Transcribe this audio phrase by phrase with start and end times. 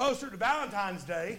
[0.00, 1.38] closer to Valentine's Day,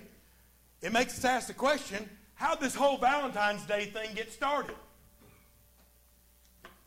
[0.84, 4.76] it makes us ask the question how this whole Valentine's Day thing get started?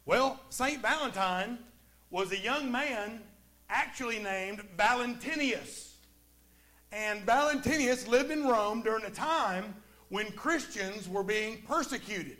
[0.07, 0.81] Well, St.
[0.81, 1.59] Valentine
[2.13, 3.23] was a young man
[3.69, 5.95] actually named Valentinius.
[6.93, 9.75] And Valentinius lived in Rome during a time
[10.11, 12.37] when Christians were being persecuted.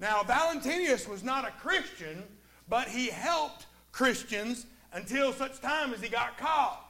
[0.00, 2.22] Now, Valentinius was not a Christian,
[2.66, 6.87] but he helped Christians until such time as he got caught.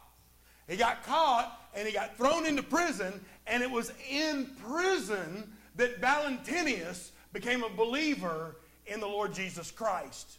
[0.68, 6.00] He got caught and he got thrown into prison, and it was in prison that
[6.00, 10.38] Valentinius became a believer in the Lord Jesus Christ.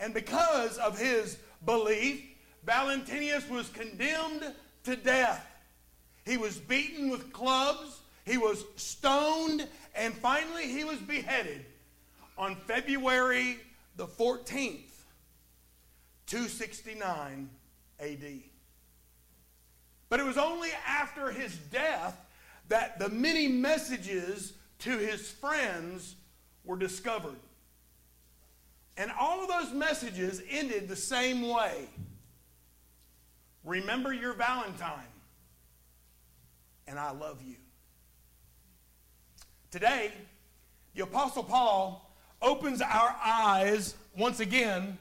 [0.00, 2.22] And because of his belief,
[2.64, 4.44] Valentinius was condemned
[4.84, 5.46] to death.
[6.24, 11.64] He was beaten with clubs, he was stoned, and finally he was beheaded
[12.38, 13.58] on February
[13.96, 14.90] the 14th,
[16.26, 17.50] 269
[18.00, 18.53] AD.
[20.08, 22.16] But it was only after his death
[22.68, 26.16] that the many messages to his friends
[26.64, 27.36] were discovered.
[28.96, 31.88] And all of those messages ended the same way.
[33.64, 35.00] Remember your Valentine,
[36.86, 37.56] and I love you.
[39.70, 40.12] Today,
[40.94, 44.98] the Apostle Paul opens our eyes once again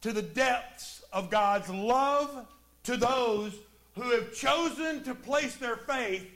[0.00, 2.46] to the depths of God's love
[2.84, 3.52] to those
[3.98, 6.26] who have chosen to place their faith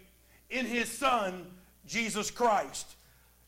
[0.51, 1.47] in his Son,
[1.87, 2.97] Jesus Christ.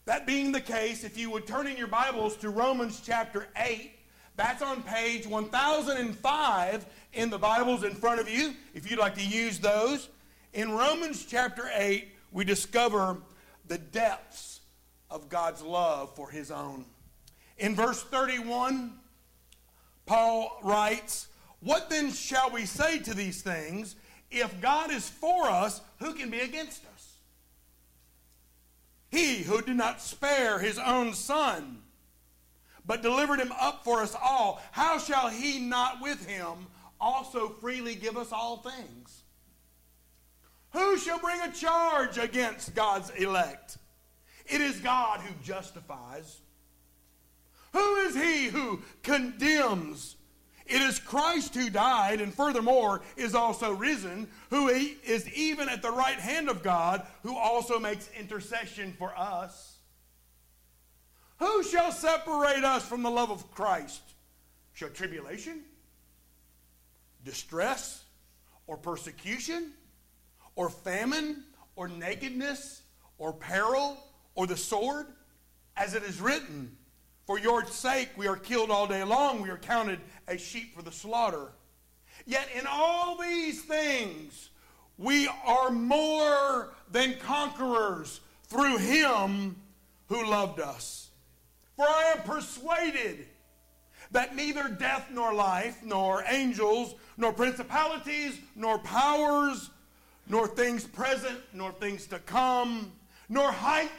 [0.04, 3.90] That being the case, if you would turn in your Bibles to Romans chapter 8,
[4.36, 9.24] that's on page 1005 in the Bibles in front of you, if you'd like to
[9.24, 10.08] use those.
[10.52, 13.18] In Romans chapter 8, we discover
[13.66, 14.60] the depths
[15.10, 16.84] of God's love for his own.
[17.58, 18.92] In verse 31,
[20.06, 21.28] Paul writes,
[21.60, 23.96] What then shall we say to these things?
[24.34, 27.16] If God is for us, who can be against us?
[29.10, 31.82] He who did not spare his own son,
[32.84, 36.66] but delivered him up for us all, how shall he not with him
[37.00, 39.22] also freely give us all things?
[40.72, 43.78] Who shall bring a charge against God's elect?
[44.46, 46.40] It is God who justifies.
[47.72, 50.16] Who is he who condemns?
[50.66, 55.90] It is Christ who died and furthermore is also risen, who is even at the
[55.90, 59.76] right hand of God, who also makes intercession for us.
[61.38, 64.02] Who shall separate us from the love of Christ?
[64.72, 65.62] Shall tribulation,
[67.24, 68.04] distress,
[68.66, 69.72] or persecution,
[70.56, 71.44] or famine,
[71.76, 72.82] or nakedness,
[73.18, 73.98] or peril,
[74.34, 75.06] or the sword?
[75.76, 76.76] As it is written,
[77.26, 80.82] For your sake we are killed all day long, we are counted as sheep for
[80.82, 81.52] the slaughter.
[82.26, 84.50] Yet in all these things,
[84.98, 89.56] we are more than conquerors through him
[90.08, 91.10] who loved us.
[91.76, 93.26] For I am persuaded
[94.12, 99.70] that neither death nor life, nor angels, nor principalities, nor powers,
[100.28, 102.92] nor things present, nor things to come,
[103.28, 103.90] nor height,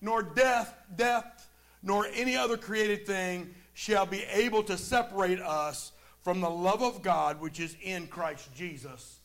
[0.00, 1.48] nor death, death,
[1.82, 7.00] nor any other created thing shall be able to separate us from the love of
[7.00, 9.20] God which is in Christ Jesus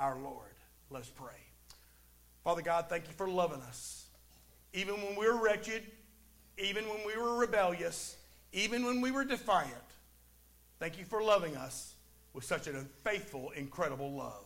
[0.00, 0.50] our Lord.
[0.90, 1.38] Let's pray.
[2.42, 4.06] Father God, thank you for loving us.
[4.72, 5.84] Even when we were wretched,
[6.58, 8.16] even when we were rebellious,
[8.52, 9.70] even when we were defiant,
[10.80, 11.94] thank you for loving us
[12.32, 14.44] with such an faithful, incredible love.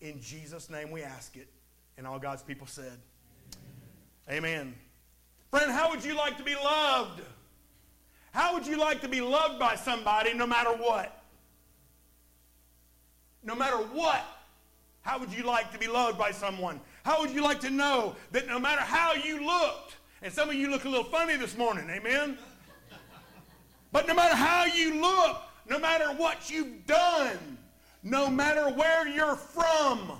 [0.00, 1.48] In Jesus' name we ask it.
[1.98, 2.98] And all God's people said,
[4.30, 4.38] Amen.
[4.38, 4.74] Amen.
[5.50, 7.20] Friend, how would you like to be loved?
[8.34, 11.22] How would you like to be loved by somebody no matter what?
[13.44, 14.24] No matter what,
[15.02, 16.80] how would you like to be loved by someone?
[17.04, 20.56] How would you like to know that no matter how you looked, and some of
[20.56, 22.36] you look a little funny this morning, amen?
[23.92, 27.56] But no matter how you look, no matter what you've done,
[28.02, 30.10] no matter where you're from,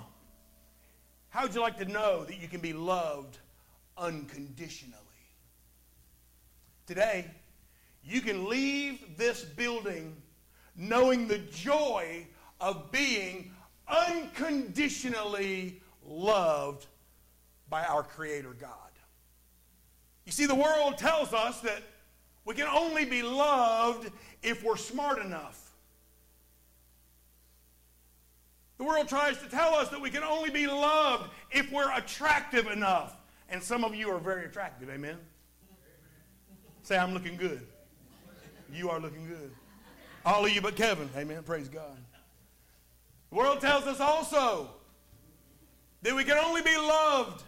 [1.31, 3.39] how would you like to know that you can be loved
[3.97, 5.01] unconditionally?
[6.87, 7.25] Today,
[8.05, 10.15] you can leave this building
[10.75, 12.27] knowing the joy
[12.61, 13.51] of being
[13.87, 16.85] unconditionally loved
[17.69, 18.71] by our Creator God.
[20.25, 21.81] You see, the world tells us that
[22.45, 24.11] we can only be loved
[24.43, 25.61] if we're smart enough.
[28.77, 32.67] The world tries to tell us that we can only be loved if we're attractive
[32.67, 33.15] enough.
[33.49, 35.17] And some of you are very attractive, amen?
[36.81, 37.65] Say, I'm looking good.
[38.75, 39.51] You are looking good.
[40.25, 41.09] All of you but Kevin.
[41.15, 41.43] Amen.
[41.43, 41.97] Praise God.
[43.29, 44.69] The world tells us also
[46.01, 47.43] that we can only be loved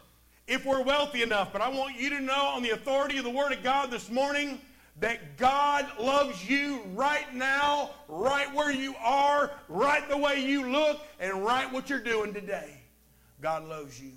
[0.48, 1.52] if we're wealthy enough.
[1.52, 4.10] But I want you to know, on the authority of the Word of God this
[4.10, 4.62] morning,
[5.02, 11.02] that God loves you right now, right where you are, right the way you look,
[11.20, 12.72] and right what you're doing today.
[13.42, 14.12] God loves you.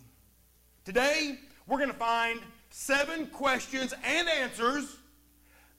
[0.84, 2.40] Today, we're going to find
[2.70, 4.96] seven questions and answers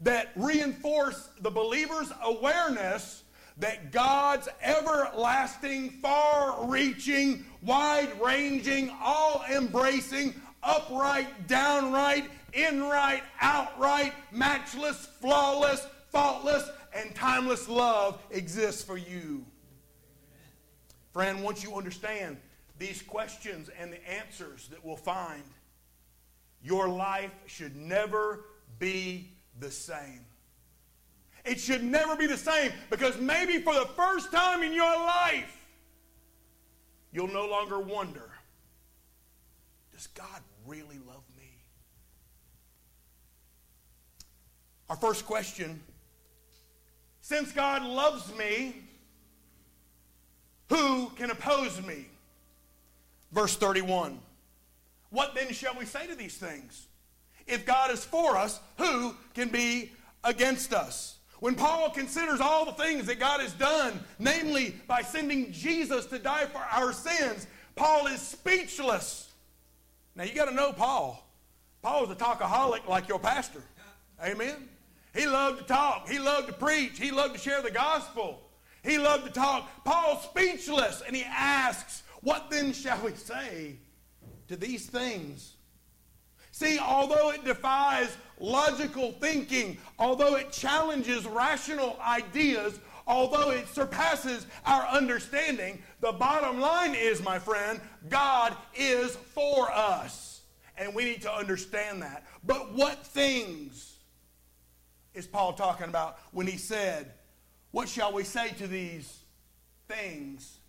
[0.02, 3.24] that reinforce the believer's awareness
[3.58, 10.34] that God's everlasting, far reaching, wide ranging, all embracing,
[10.64, 19.46] upright, downright, inright, outright, matchless, flawless, faultless, and timeless love exists for you.
[21.14, 22.38] Friend, once you understand
[22.80, 25.44] these questions and the answers that we'll find,
[26.64, 28.46] your life should never
[28.80, 29.30] be
[29.62, 30.26] the same.
[31.46, 35.56] It should never be the same because maybe for the first time in your life,
[37.14, 38.30] you'll no longer wonder
[39.94, 41.52] does God really love me?
[44.90, 45.80] Our first question
[47.22, 48.76] since God loves me,
[50.70, 52.08] who can oppose me?
[53.32, 54.20] Verse 31.
[55.12, 56.88] What then shall we say to these things?
[57.48, 59.92] If God is for us, who can be
[60.24, 61.18] against us?
[61.40, 66.20] When Paul considers all the things that God has done, namely by sending Jesus to
[66.20, 69.32] die for our sins, Paul is speechless.
[70.16, 71.28] Now you got to know Paul.
[71.82, 73.64] Paul was a talkaholic like your pastor.
[74.24, 74.70] Amen.
[75.16, 76.08] He loved to talk.
[76.08, 77.00] He loved to preach.
[77.00, 78.42] He loved to share the gospel.
[78.84, 79.68] He loved to talk.
[79.84, 83.78] Paul's speechless and he asks, What then shall we say
[84.48, 85.56] to these things?
[86.52, 94.86] See, although it defies logical thinking, although it challenges rational ideas, although it surpasses our
[94.88, 100.42] understanding, the bottom line is, my friend, God is for us.
[100.78, 102.26] And we need to understand that.
[102.44, 103.98] But what things
[105.14, 107.12] is Paul talking about when he said,
[107.72, 109.20] What shall we say to these
[109.88, 110.60] things?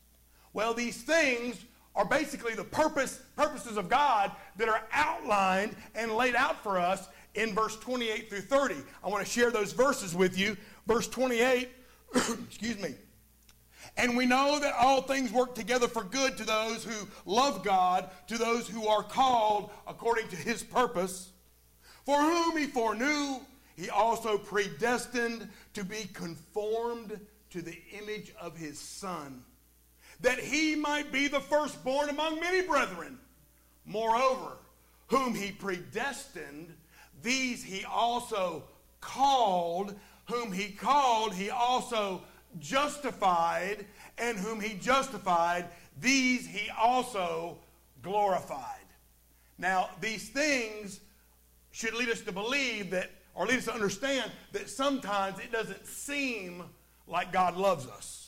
[0.52, 1.64] Well, these things
[1.94, 7.09] are basically the purpose, purposes of God that are outlined and laid out for us
[7.35, 8.77] in verse 28 through 30.
[9.03, 10.56] I want to share those verses with you.
[10.87, 11.69] Verse 28,
[12.15, 12.94] excuse me.
[13.97, 18.09] And we know that all things work together for good to those who love God,
[18.29, 21.31] to those who are called according to his purpose.
[22.05, 23.41] For whom he foreknew,
[23.77, 29.43] he also predestined to be conformed to the image of his Son,
[30.23, 33.19] that he might be the firstborn among many brethren.
[33.85, 34.57] Moreover,
[35.09, 36.73] whom he predestined,
[37.23, 38.65] these he also
[39.01, 39.95] called,
[40.27, 42.23] whom he called, he also
[42.61, 43.85] justified,
[44.19, 45.67] and whom he justified,
[46.01, 47.59] these he also
[48.03, 48.79] glorified.
[49.59, 51.01] Now, these things
[51.73, 55.87] should lead us to believe that, or lead us to understand that sometimes it doesn't
[55.87, 56.63] seem
[57.07, 58.22] like God loves us.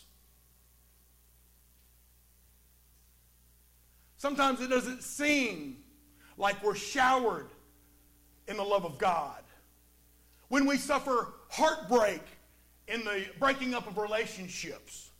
[4.25, 5.77] Sometimes it doesn't seem
[6.39, 7.49] like we're showered
[8.49, 9.43] in the love of God.
[10.49, 12.23] When we suffer heartbreak
[12.89, 15.11] in the breaking up of relationships.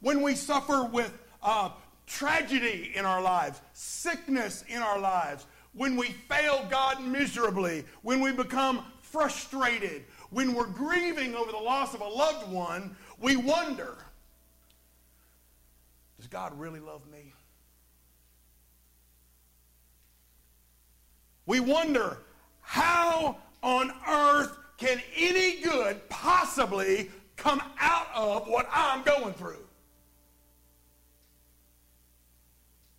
[0.00, 1.70] When we suffer with uh,
[2.06, 8.32] tragedy in our lives, sickness in our lives, when we fail God miserably, when we
[8.32, 13.96] become frustrated, when we're grieving over the loss of a loved one, we wonder
[16.18, 17.32] Does God really love me?
[21.48, 22.18] We wonder
[22.60, 29.64] how on earth can any good possibly come out of what I'm going through?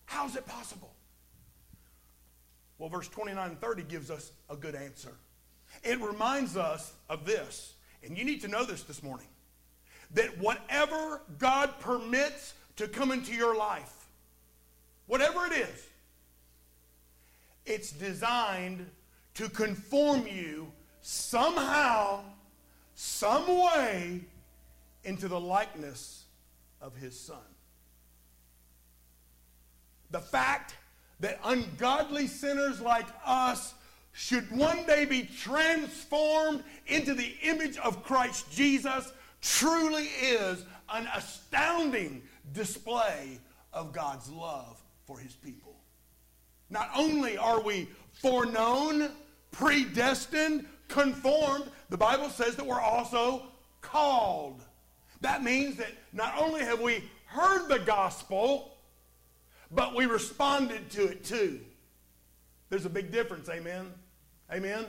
[0.05, 0.91] How is it possible?
[2.79, 5.13] Well, verse 29 and 30 gives us a good answer.
[5.83, 9.27] It reminds us of this, and you need to know this this morning
[10.15, 14.07] that whatever God permits to come into your life,
[15.05, 15.88] whatever it is,
[17.69, 18.89] it's designed
[19.35, 20.71] to conform you
[21.01, 22.21] somehow,
[22.95, 24.21] some way
[25.03, 26.25] into the likeness
[26.81, 27.37] of his son.
[30.11, 30.75] The fact
[31.19, 33.73] that ungodly sinners like us
[34.11, 39.11] should one day be transformed into the image of Christ Jesus
[39.41, 42.23] truly is an astounding
[42.53, 43.39] display
[43.71, 45.68] of God's love for his people.
[46.69, 49.11] Not only are we foreknown,
[49.51, 53.43] predestined, conformed, the Bible says that we're also
[53.81, 54.63] called.
[55.21, 58.77] That means that not only have we heard the gospel,
[59.71, 61.59] but we responded to it too.
[62.69, 63.91] There's a big difference, amen?
[64.51, 64.85] Amen?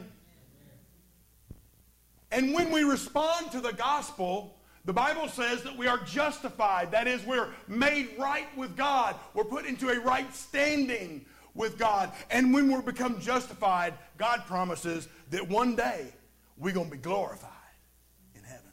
[2.32, 6.92] And when we respond to the gospel, the Bible says that we are justified.
[6.92, 9.16] That is, we're made right with God.
[9.34, 12.12] We're put into a right standing with God.
[12.30, 16.06] And when we're become justified, God promises that one day
[16.56, 17.50] we're going to be glorified
[18.34, 18.70] in heaven.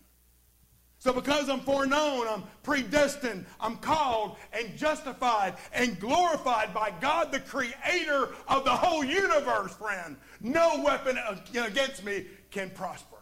[0.99, 7.39] So because I'm foreknown, I'm predestined, I'm called and justified and glorified by God, the
[7.39, 10.17] creator of the whole universe, friend.
[10.41, 11.17] No weapon
[11.55, 13.17] against me can prosper.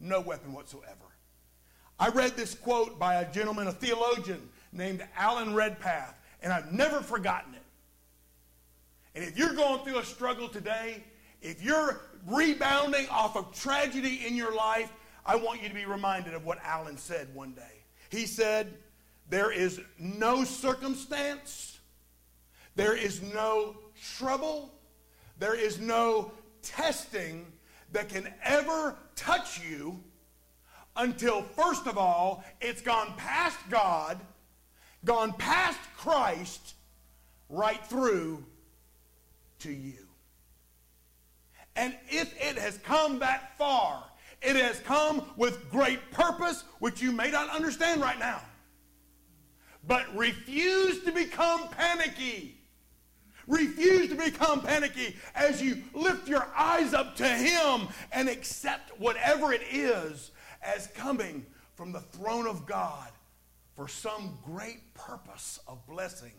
[0.00, 0.90] No weapon whatsoever.
[1.98, 7.00] I read this quote by a gentleman, a theologian named Alan Redpath, and I've never
[7.00, 7.63] forgotten it.
[9.14, 11.04] And if you're going through a struggle today,
[11.40, 14.92] if you're rebounding off of tragedy in your life,
[15.26, 17.84] I want you to be reminded of what Alan said one day.
[18.10, 18.74] He said,
[19.28, 21.78] There is no circumstance,
[22.74, 23.76] there is no
[24.16, 24.74] trouble,
[25.38, 27.46] there is no testing
[27.92, 30.02] that can ever touch you
[30.96, 34.18] until, first of all, it's gone past God,
[35.04, 36.74] gone past Christ,
[37.48, 38.44] right through
[39.64, 40.06] to you.
[41.76, 44.04] And if it has come that far,
[44.42, 48.40] it has come with great purpose, which you may not understand right now.
[49.86, 52.60] But refuse to become panicky.
[53.46, 59.52] Refuse to become panicky as you lift your eyes up to Him and accept whatever
[59.52, 60.30] it is
[60.62, 61.44] as coming
[61.74, 63.10] from the throne of God
[63.74, 66.32] for some great purpose of blessing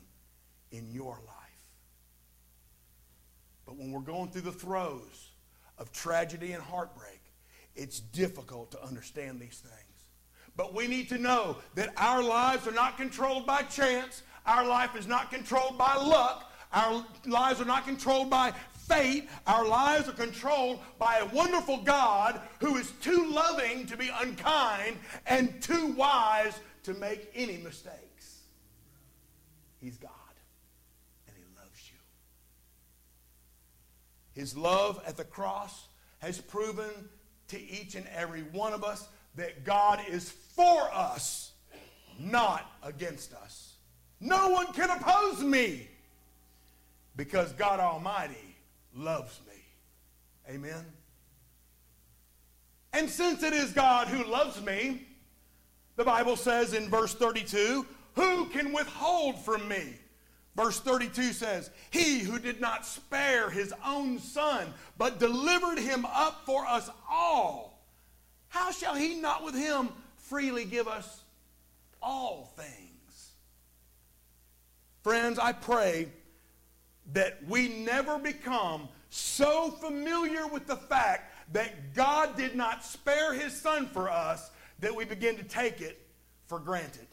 [0.71, 1.34] in your life.
[3.65, 5.31] But when we're going through the throes
[5.77, 7.21] of tragedy and heartbreak,
[7.75, 10.09] it's difficult to understand these things.
[10.55, 14.23] But we need to know that our lives are not controlled by chance.
[14.45, 16.51] Our life is not controlled by luck.
[16.71, 18.53] Our lives are not controlled by
[18.87, 19.27] fate.
[19.47, 24.97] Our lives are controlled by a wonderful God who is too loving to be unkind
[25.25, 28.41] and too wise to make any mistakes.
[29.81, 30.11] He's God,
[31.27, 31.97] and He loves you.
[34.35, 35.87] His love at the cross
[36.19, 37.09] has proven
[37.47, 41.53] to each and every one of us that God is for us,
[42.19, 43.73] not against us.
[44.19, 45.87] No one can oppose me
[47.15, 48.55] because God Almighty
[48.95, 50.53] loves me.
[50.53, 50.85] Amen.
[52.93, 55.07] And since it is God who loves me,
[55.95, 59.95] the Bible says in verse 32, who can withhold from me?
[60.55, 66.43] Verse 32 says, He who did not spare his own son, but delivered him up
[66.45, 67.83] for us all,
[68.47, 71.21] how shall he not with him freely give us
[72.01, 73.31] all things?
[75.03, 76.07] Friends, I pray
[77.13, 83.53] that we never become so familiar with the fact that God did not spare his
[83.53, 86.01] son for us that we begin to take it
[86.47, 87.07] for granted.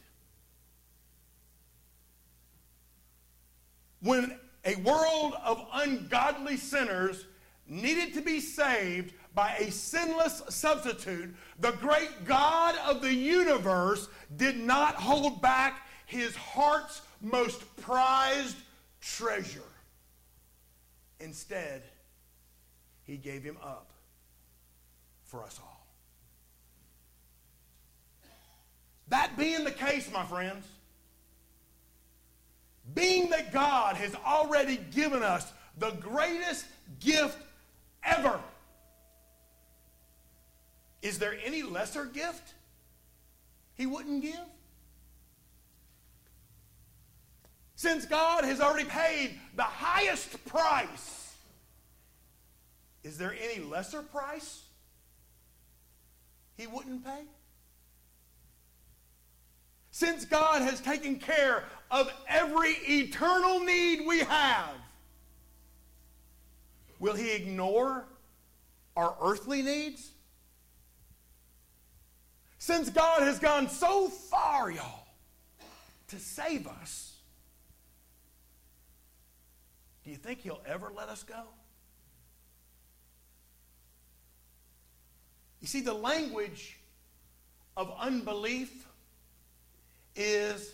[4.03, 7.25] When a world of ungodly sinners
[7.67, 14.57] needed to be saved by a sinless substitute, the great God of the universe did
[14.57, 18.57] not hold back his heart's most prized
[18.99, 19.61] treasure.
[21.21, 21.83] Instead,
[23.03, 23.91] he gave him up
[25.23, 25.87] for us all.
[29.07, 30.65] That being the case, my friends,
[32.93, 36.65] being that God has already given us the greatest
[36.99, 37.37] gift
[38.03, 38.39] ever,
[41.01, 42.53] is there any lesser gift
[43.75, 44.35] he wouldn't give?
[47.75, 51.33] Since God has already paid the highest price,
[53.03, 54.61] is there any lesser price
[56.55, 57.23] he wouldn't pay?
[59.93, 64.73] Since God has taken care of every eternal need we have,
[66.97, 68.05] will he ignore
[68.97, 70.09] our earthly needs?
[72.57, 75.05] Since God has gone so far, y'all,
[76.07, 77.15] to save us,
[80.03, 81.43] do you think he'll ever let us go?
[85.61, 86.79] You see, the language
[87.77, 88.87] of unbelief
[90.15, 90.73] is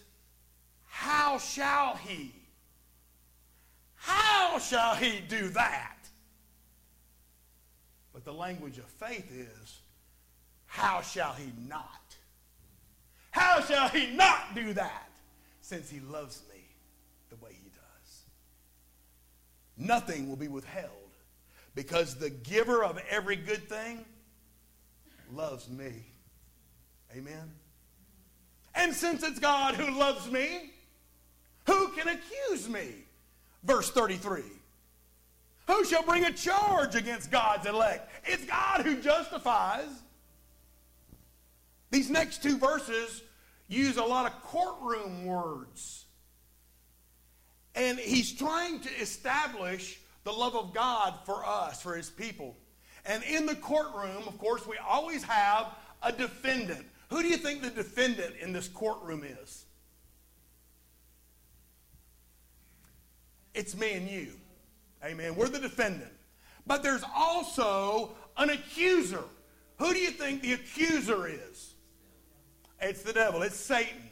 [0.86, 2.34] how shall he?
[3.96, 5.98] How shall he do that?
[8.14, 9.80] But the language of faith is
[10.66, 11.86] how shall he not?
[13.32, 15.10] How shall he not do that
[15.62, 16.62] since he loves me
[17.30, 17.80] the way he does?
[19.80, 20.92] nothing will be withheld
[21.74, 24.06] because the giver of every good thing
[25.34, 25.94] loves me.
[27.16, 27.52] Amen.
[28.80, 30.72] And since it's God who loves me,
[31.68, 32.88] who can accuse me?
[33.64, 34.42] Verse 33.
[35.68, 38.10] Who shall bring a charge against God's elect?
[38.26, 39.90] It's God who justifies.
[41.92, 43.22] These next two verses
[43.68, 46.06] use a lot of courtroom words.
[47.76, 52.56] And he's trying to establish the love of God for us, for his people.
[53.06, 55.68] And in the courtroom, of course, we always have
[56.02, 56.86] a defendant.
[57.10, 59.66] Who do you think the defendant in this courtroom is?
[63.54, 64.34] It's me and you.
[65.04, 65.36] Amen.
[65.36, 66.12] We're the defendant.
[66.68, 69.24] But there's also an accuser.
[69.78, 71.74] Who do you think the accuser is?
[72.82, 74.10] It's the devil, it's Satan.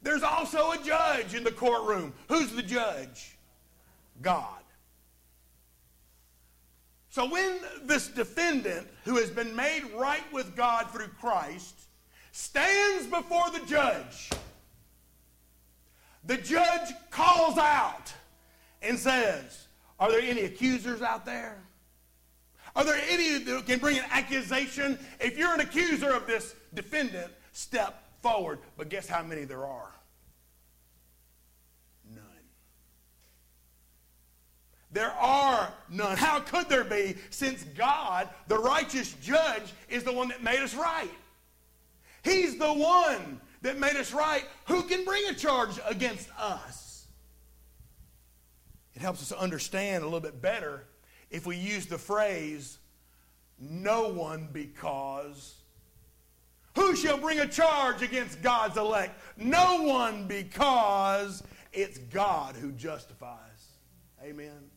[0.00, 2.12] There's also a judge in the courtroom.
[2.28, 3.36] Who's the judge?
[4.20, 4.62] God.
[7.08, 11.82] So when this defendant, who has been made right with God through Christ,
[12.32, 14.30] stands before the judge,
[16.24, 18.12] the judge calls out
[18.80, 19.66] and says,
[20.00, 21.62] Are there any accusers out there?
[22.74, 24.98] Are there any that can bring an accusation?
[25.20, 28.60] If you're an accuser of this defendant, step forward.
[28.78, 29.92] But guess how many there are?
[32.14, 32.24] None.
[34.90, 36.16] There are none.
[36.16, 40.74] How could there be since God, the righteous judge, is the one that made us
[40.74, 41.10] right?
[42.22, 44.44] He's the one that made us right.
[44.66, 47.06] Who can bring a charge against us?
[48.94, 50.84] It helps us understand a little bit better
[51.30, 52.78] if we use the phrase,
[53.58, 55.62] no one because
[56.74, 59.20] who shall bring a charge against God's elect?
[59.36, 63.38] No one, because it's God who justifies.
[64.22, 64.70] Amen.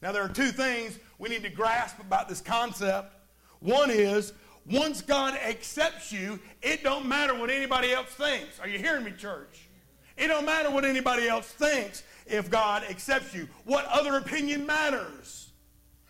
[0.00, 3.14] Now, there are two things we need to grasp about this concept.
[3.60, 4.32] One is,
[4.70, 8.58] once God accepts you, it don't matter what anybody else thinks.
[8.60, 9.68] Are you hearing me, church?
[10.16, 13.48] It don't matter what anybody else thinks if God accepts you.
[13.64, 15.50] What other opinion matters?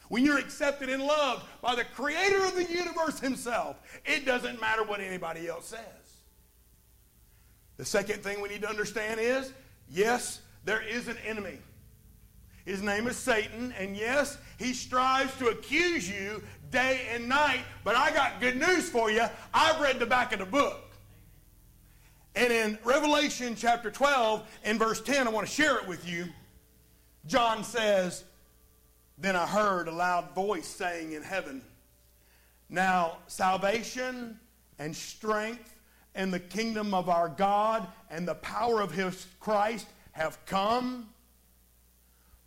[0.09, 4.85] When you're accepted and loved by the creator of the universe himself, it doesn't matter
[4.85, 5.81] what anybody else says.
[7.77, 9.53] The second thing we need to understand is
[9.89, 11.59] yes, there is an enemy.
[12.65, 17.61] His name is Satan, and yes, he strives to accuse you day and night.
[17.83, 19.25] But I got good news for you.
[19.53, 20.81] I've read the back of the book.
[22.35, 26.27] And in Revelation chapter 12 and verse 10, I want to share it with you.
[27.27, 28.25] John says,
[29.19, 31.63] then I heard a loud voice saying in heaven,
[32.69, 34.39] Now salvation
[34.79, 35.75] and strength
[36.15, 41.09] and the kingdom of our God and the power of his Christ have come.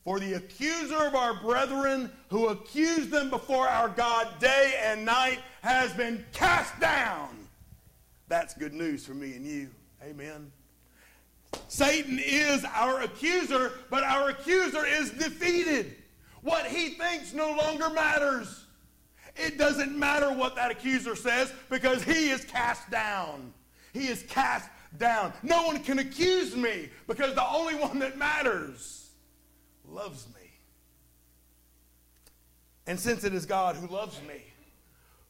[0.07, 5.39] For the accuser of our brethren who accused them before our God day and night
[5.63, 7.27] has been cast down.
[8.29, 9.69] That's good news for me and you.
[10.01, 10.49] Amen.
[11.67, 15.97] Satan is our accuser, but our accuser is defeated.
[16.41, 18.63] What he thinks no longer matters.
[19.35, 23.53] It doesn't matter what that accuser says because he is cast down.
[23.91, 25.33] He is cast down.
[25.43, 28.96] No one can accuse me because the only one that matters
[29.89, 30.51] loves me.
[32.85, 34.43] And since it is God who loves me,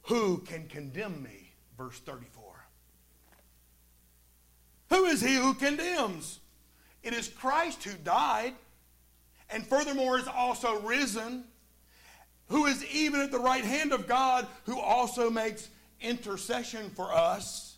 [0.02, 1.52] who can condemn me?
[1.76, 2.44] Verse 34.
[4.90, 6.40] Who is he who condemns?
[7.02, 8.54] It is Christ who died
[9.50, 11.44] and furthermore is also risen,
[12.48, 15.68] who is even at the right hand of God, who also makes
[16.00, 17.76] intercession for us.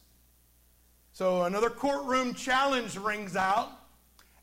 [1.12, 3.70] So another courtroom challenge rings out,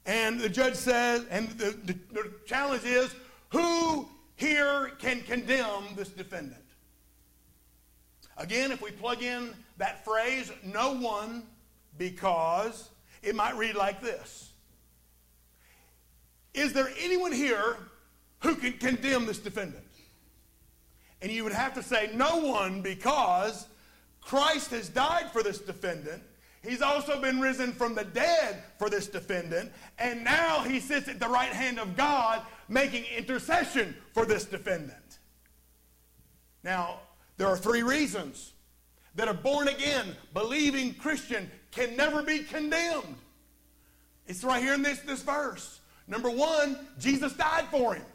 [0.08, 3.14] and the judge says, and the, the, the challenge is,
[3.50, 6.64] who here can condemn this defendant?
[8.38, 11.44] Again, if we plug in that phrase, no one,
[11.98, 12.90] because
[13.22, 14.48] it might read like this
[16.58, 17.78] is there anyone here
[18.40, 19.84] who can condemn this defendant?
[21.22, 23.68] And you would have to say, No one, because
[24.22, 26.24] Christ has died for this defendant.
[26.64, 29.72] He's also been risen from the dead for this defendant.
[30.00, 35.20] And now he sits at the right hand of God making intercession for this defendant.
[36.64, 37.00] Now,
[37.38, 38.54] there are three reasons
[39.16, 43.16] that a born again, believing Christian can never be condemned.
[44.28, 45.80] It's right here in this, this verse.
[46.08, 48.06] Number one, Jesus died for him.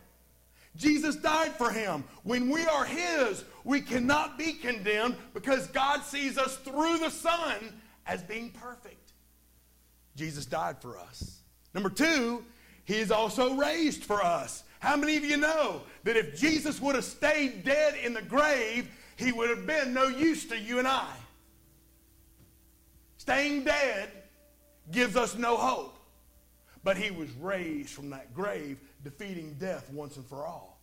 [0.76, 2.04] Jesus died for him.
[2.22, 7.72] When we are his, we cannot be condemned because God sees us through the Son
[8.06, 9.12] as being perfect.
[10.16, 11.40] Jesus died for us.
[11.74, 12.44] Number two,
[12.84, 14.64] he is also raised for us.
[14.80, 18.90] How many of you know that if Jesus would have stayed dead in the grave,
[19.16, 21.08] he would have been no use to you and I?
[23.18, 24.10] Staying dead
[24.90, 25.96] gives us no hope.
[26.84, 30.80] But he was raised from that grave, defeating death once and for all.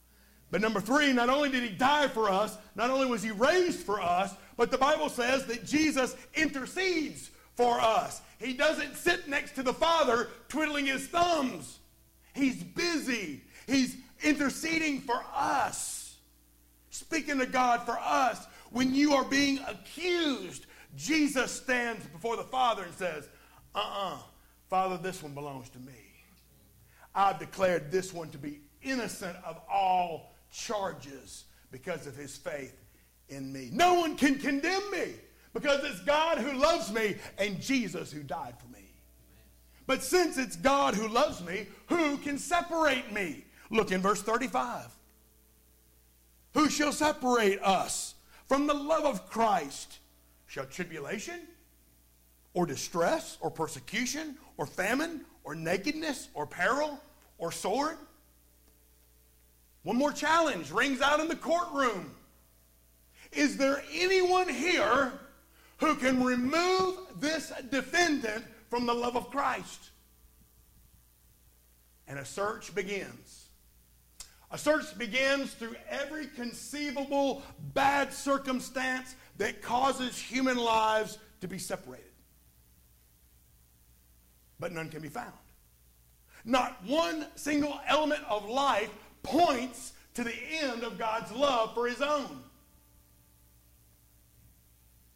[0.50, 3.82] But number three, not only did he die for us, not only was he raised
[3.82, 8.22] for us, but the Bible says that Jesus intercedes for us.
[8.40, 11.80] He doesn't sit next to the Father twiddling his thumbs.
[12.34, 13.42] He's busy.
[13.68, 16.18] He's interceding for us.
[16.90, 18.48] Speaking to God for us.
[18.72, 23.30] When you are being accused, Jesus stands before the Father and says,
[23.74, 24.18] uh uh-uh, uh
[24.70, 25.94] Father, this one belongs to me.
[27.16, 32.76] I've declared this one to be innocent of all charges because of his faith
[33.30, 33.70] in me.
[33.72, 35.14] No one can condemn me
[35.54, 38.86] because it's God who loves me and Jesus who died for me.
[39.88, 43.44] But since it's God who loves me, who can separate me?
[43.72, 44.86] Look in verse 35.
[46.54, 48.16] Who shall separate us
[48.48, 50.00] from the love of Christ?
[50.48, 51.40] Shall tribulation
[52.54, 57.00] or distress or persecution or famine or nakedness or peril
[57.38, 57.98] or sword?
[59.84, 62.16] One more challenge rings out in the courtroom.
[63.32, 65.12] Is there anyone here
[65.78, 69.92] who can remove this defendant from the love of Christ?
[72.08, 73.50] And a search begins.
[74.52, 82.06] A search begins through every conceivable bad circumstance that causes human lives to be separated.
[84.60, 85.34] But none can be found.
[86.46, 88.90] Not one single element of life
[89.22, 92.44] points to the end of God's love for his own.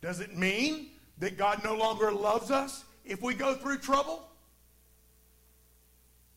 [0.03, 0.87] Does it mean
[1.19, 4.21] that God no longer loves us if we go through trouble?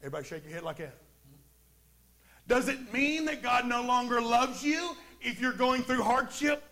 [0.01, 0.95] Everybody shake your head like that.
[2.47, 6.63] Does it mean that God no longer loves you if you're going through hardship?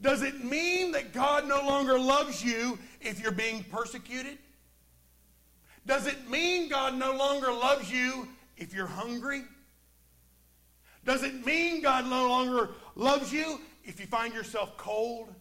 [0.00, 4.38] Does it mean that God no longer loves you if you're being persecuted?
[5.86, 9.42] Does it mean God no longer loves you if you're hungry?
[11.04, 15.32] Does it mean God no longer loves you if you find yourself cold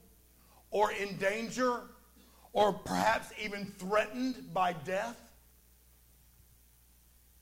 [0.71, 1.81] or in danger
[2.51, 5.17] or perhaps even threatened by death?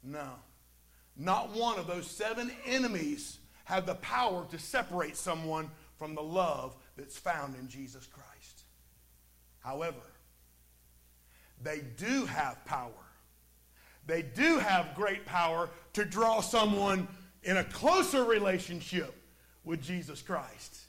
[0.03, 0.29] No.
[1.17, 6.75] Not one of those seven enemies have the power to separate someone from the love
[6.97, 8.63] that's found in Jesus Christ.
[9.59, 10.01] However,
[11.61, 12.91] they do have power.
[14.07, 17.07] They do have great power to draw someone
[17.43, 19.13] in a closer relationship
[19.63, 20.79] with Jesus Christ.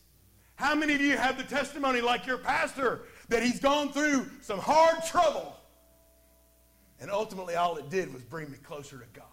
[0.63, 4.61] How many of you have the testimony, like your pastor, that he's gone through some
[4.61, 5.57] hard trouble?
[7.01, 9.27] And ultimately, all it did was bring me closer to God.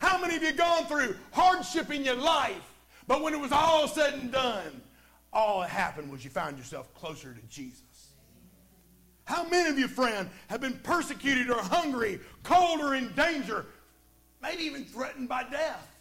[0.00, 2.74] How many of you gone through hardship in your life,
[3.06, 4.82] but when it was all said and done,
[5.32, 8.10] all that happened was you found yourself closer to Jesus?
[9.24, 13.64] How many of you, friend, have been persecuted or hungry, cold or in danger,
[14.42, 15.96] maybe even threatened by death?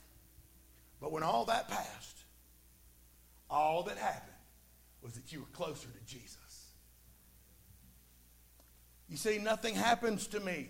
[0.99, 2.22] But when all that passed,
[3.53, 4.33] all that happened
[5.01, 6.37] was that you were closer to Jesus.
[9.07, 10.69] You see, nothing happens to me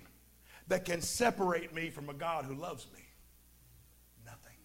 [0.68, 3.00] that can separate me from a God who loves me.
[4.26, 4.58] Nothing.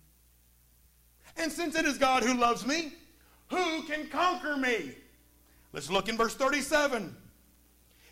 [1.37, 2.93] And since it is God who loves me,
[3.51, 4.95] who can conquer me?
[5.73, 7.15] Let's look in verse 37.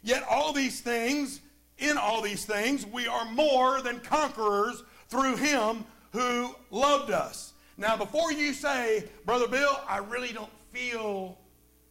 [0.02, 1.40] Yet all these things,
[1.78, 7.54] in all these things, we are more than conquerors through him who loved us.
[7.76, 11.38] Now, before you say, Brother Bill, I really don't feel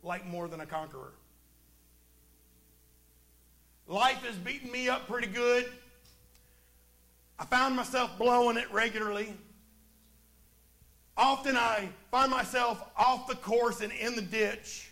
[0.02, 1.14] like more than a conqueror.
[3.88, 5.72] Life is beating me up pretty good.
[7.38, 9.34] I found myself blowing it regularly.
[11.18, 14.92] Often I find myself off the course and in the ditch.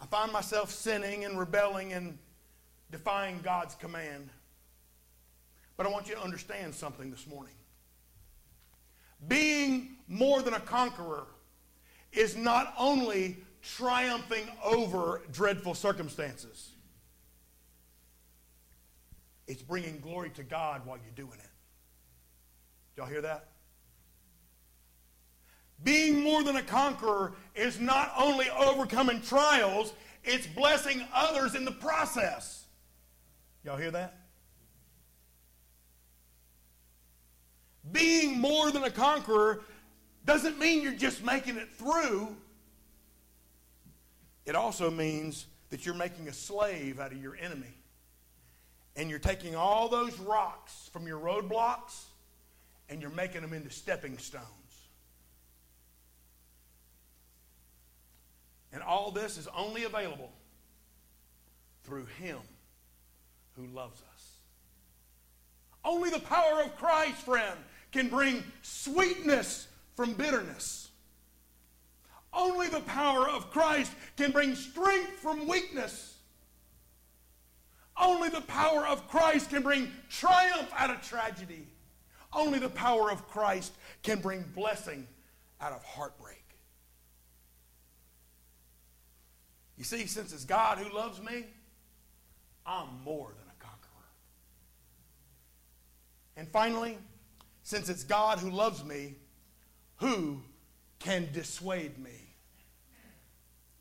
[0.00, 2.16] I find myself sinning and rebelling and
[2.92, 4.30] defying God's command.
[5.76, 7.54] But I want you to understand something this morning.
[9.26, 11.26] Being more than a conqueror
[12.12, 16.70] is not only triumphing over dreadful circumstances,
[19.46, 21.50] it's bringing glory to God while you're doing it.
[22.96, 23.48] Y'all hear that?
[25.84, 29.92] Being more than a conqueror is not only overcoming trials,
[30.24, 32.66] it's blessing others in the process.
[33.64, 34.16] Y'all hear that?
[37.92, 39.60] Being more than a conqueror
[40.24, 42.36] doesn't mean you're just making it through.
[44.44, 47.74] It also means that you're making a slave out of your enemy.
[48.98, 52.06] and you're taking all those rocks from your roadblocks
[52.88, 54.44] and you're making them into stepping stones.
[58.72, 60.32] And all this is only available
[61.84, 62.38] through Him
[63.56, 64.32] who loves us.
[65.84, 67.58] Only the power of Christ, friend,
[67.92, 70.90] can bring sweetness from bitterness.
[72.32, 76.18] Only the power of Christ can bring strength from weakness.
[77.96, 81.66] Only the power of Christ can bring triumph out of tragedy.
[82.32, 83.72] Only the power of Christ
[84.02, 85.06] can bring blessing
[85.60, 86.44] out of heartbreak.
[89.76, 91.46] You see, since it's God who loves me,
[92.66, 94.08] I'm more than a conqueror.
[96.36, 96.98] And finally,
[97.68, 99.14] since it's God who loves me,
[99.96, 100.40] who
[101.00, 102.34] can dissuade me?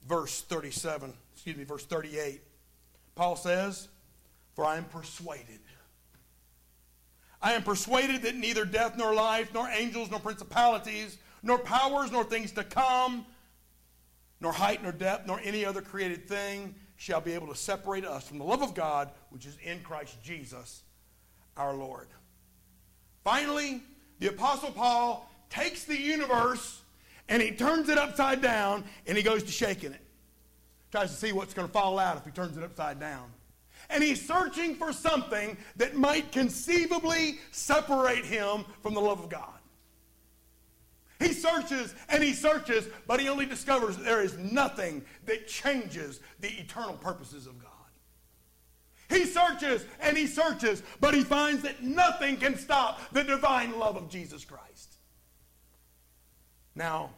[0.05, 2.41] Verse 37, excuse me, verse 38.
[3.15, 3.87] Paul says,
[4.55, 5.61] For I am persuaded.
[7.41, 12.25] I am persuaded that neither death nor life, nor angels, nor principalities, nor powers, nor
[12.25, 13.25] things to come,
[14.41, 18.27] nor height, nor depth, nor any other created thing shall be able to separate us
[18.27, 20.81] from the love of God which is in Christ Jesus
[21.55, 22.09] our Lord.
[23.27, 23.81] Finally,
[24.19, 26.81] the Apostle Paul takes the universe
[27.27, 29.99] and he turns it upside down and he goes to shaking it.
[30.93, 33.25] Tries to see what's going to fall out if he turns it upside down.
[33.89, 39.59] And he's searching for something that might conceivably separate him from the love of God.
[41.19, 46.21] He searches and he searches, but he only discovers that there is nothing that changes
[46.39, 47.76] the eternal purposes of God.
[49.09, 53.95] He searches and he searches, but he finds that nothing can stop the divine love
[53.95, 54.95] of Jesus Christ.
[56.75, 57.11] Now,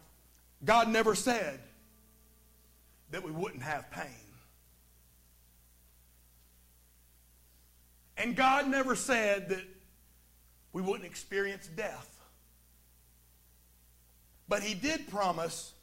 [0.63, 1.59] God never said
[3.11, 4.05] that we wouldn't have pain.
[8.17, 9.63] And God never said that
[10.73, 12.17] we wouldn't experience death.
[14.47, 15.73] But he did promise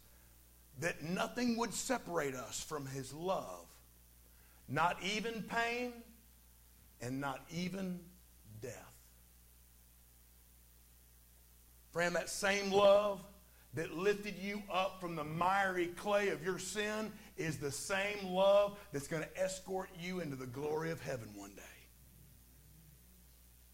[0.81, 3.66] that nothing would separate us from his love.
[4.69, 5.93] Not even pain
[7.01, 8.01] and not even
[8.61, 8.73] death.
[11.93, 13.21] Friend, that same love
[13.75, 18.79] that lifted you up from the miry clay of your sin is the same love
[18.93, 21.63] that's going to escort you into the glory of heaven one day.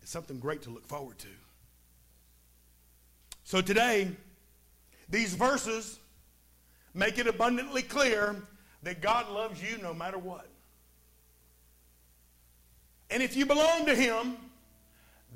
[0.03, 1.29] It's something great to look forward to.
[3.45, 4.11] So today,
[5.09, 5.99] these verses
[6.95, 8.37] make it abundantly clear
[8.83, 10.49] that God loves you no matter what.
[13.13, 14.37] And if you belong to Him,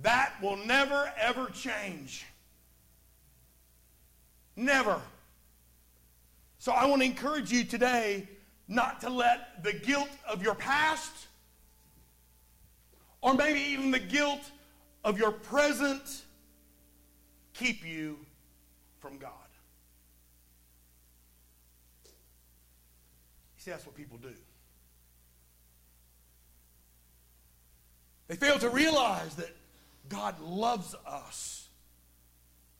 [0.03, 2.25] that will never, ever change.
[4.57, 4.99] Never.
[6.59, 8.27] So I want to encourage you today
[8.67, 11.13] not to let the guilt of your past,
[13.21, 14.51] or maybe even the guilt
[15.05, 16.23] of your present,
[17.53, 18.19] keep you
[19.01, 19.33] from God.
[23.59, 24.33] See, that's what people do.
[28.29, 29.55] They fail to realize that
[30.09, 31.69] God loves us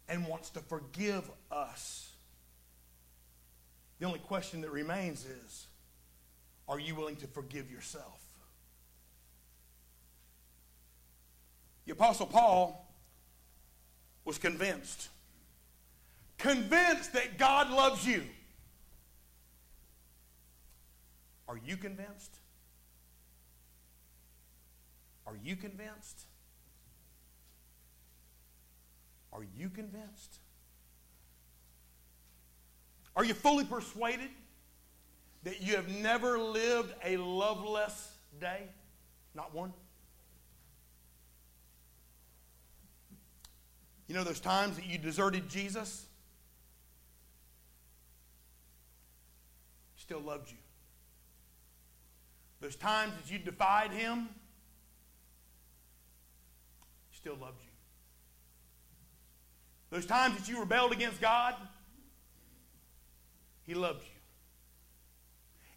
[0.09, 2.13] and wants to forgive us.
[3.99, 5.67] The only question that remains is
[6.69, 8.21] are you willing to forgive yourself?
[11.87, 12.93] The Apostle Paul
[14.25, 15.09] was convinced,
[16.37, 18.25] convinced that God loves you.
[21.49, 22.37] Are you convinced?
[25.27, 26.27] Are you convinced?
[29.33, 30.39] Are you convinced?
[33.15, 34.31] Are you fully persuaded
[35.45, 38.63] that you have never lived a loveless day?
[39.35, 39.73] Not one?
[44.07, 46.07] You know those times that you deserted Jesus?
[49.97, 50.59] Still loved you.
[52.61, 54.29] Those times that you defied him,
[57.27, 57.71] still loved you.
[59.91, 61.57] Those times that you rebelled against God,
[63.65, 64.21] he loves you.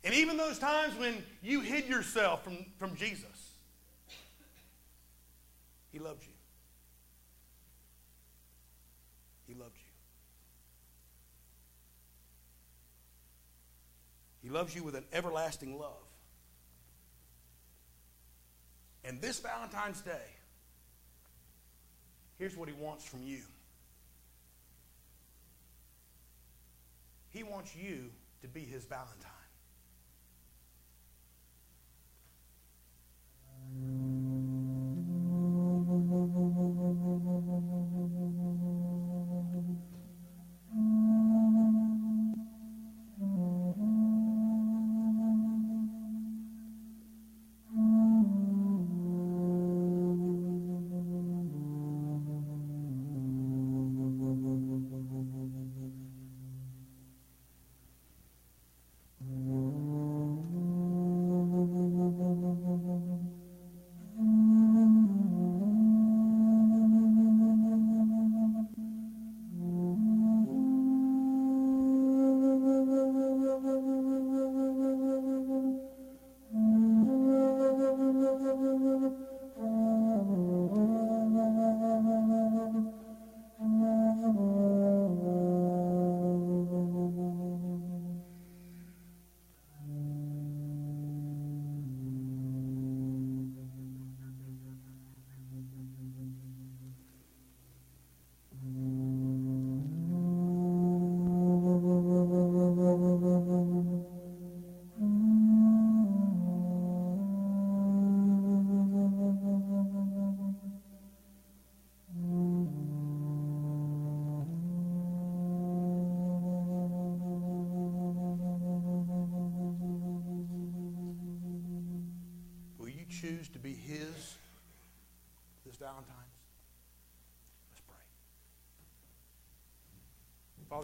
[0.04, 3.56] And even those times when you hid yourself from, from Jesus,
[5.92, 6.34] he loves you.
[9.48, 9.92] He loves you.
[14.44, 15.98] He loves you with an everlasting love.
[19.04, 20.39] And this Valentine's Day,
[22.40, 23.42] here's what he wants from you.
[27.32, 28.10] He wants you
[28.42, 29.39] to be his Valentine.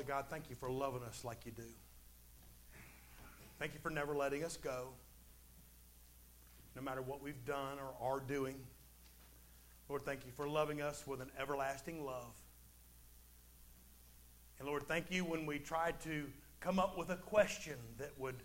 [0.07, 1.63] God, thank you for loving us like you do.
[3.59, 4.89] Thank you for never letting us go,
[6.75, 8.55] no matter what we've done or are doing.
[9.89, 12.33] Lord, thank you for loving us with an everlasting love.
[14.59, 16.25] And Lord, thank you when we tried to
[16.59, 18.35] come up with a question that would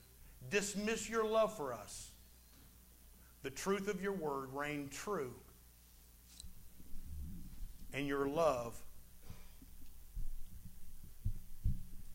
[0.51, 2.11] dismiss your love for us.
[3.43, 5.33] The truth of your word reigned true.
[7.93, 8.81] And your love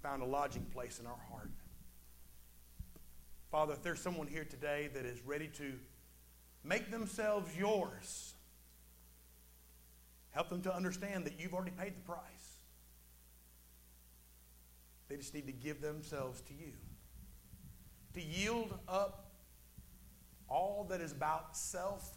[0.06, 1.50] found a lodging place in our heart.
[3.50, 5.74] Father, if there's someone here today that is ready to
[6.64, 8.36] make themselves yours,
[10.30, 12.20] help them to understand that you've already paid the price.
[15.10, 16.74] They just need to give themselves to you.
[18.14, 19.32] To yield up
[20.48, 22.16] all that is about self,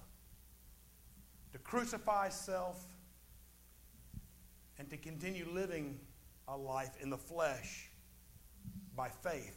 [1.53, 2.85] to crucify self,
[4.79, 5.99] and to continue living
[6.49, 7.91] a life in the flesh
[8.97, 9.57] by faith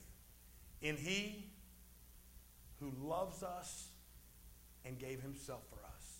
[0.82, 1.45] in He
[2.80, 3.89] who loves us
[4.86, 6.19] and gave Himself for us.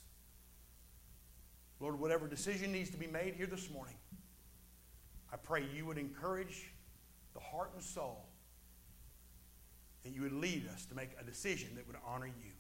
[1.80, 3.96] Lord, whatever decision needs to be made here this morning,
[5.34, 6.72] I pray you would encourage
[7.34, 8.26] the heart and soul
[10.04, 12.52] that you would lead us to make a decision that would honor you.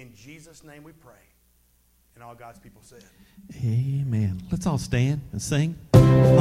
[0.00, 1.14] In Jesus' name we pray.
[2.14, 3.04] And all God's people said,
[3.64, 4.42] Amen.
[4.50, 5.78] Let's all stand and sing.
[5.94, 6.40] Holy